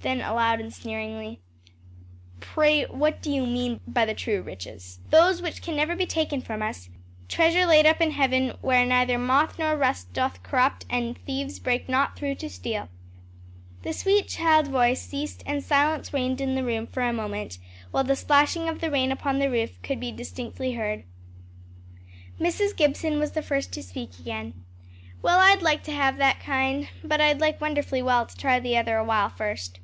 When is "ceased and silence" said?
15.02-16.12